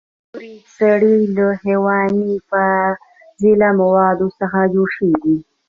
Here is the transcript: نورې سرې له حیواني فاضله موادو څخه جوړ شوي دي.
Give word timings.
نورې 0.33 0.53
سرې 0.75 1.15
له 1.35 1.45
حیواني 1.63 2.33
فاضله 2.49 3.69
موادو 3.81 4.27
څخه 4.39 4.59
جوړ 4.73 4.87
شوي 4.95 5.15
دي. 5.23 5.35